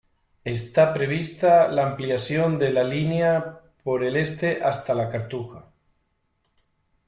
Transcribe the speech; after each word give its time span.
Está 0.45 0.93
prevista 0.93 1.67
la 1.67 1.83
ampliación 1.85 2.57
de 2.57 2.71
la 2.73 2.83
línea 2.83 3.61
por 3.83 4.03
el 4.03 4.17
este 4.17 4.59
hasta 4.63 4.95
La 4.95 5.11
Cartuja. 5.11 5.67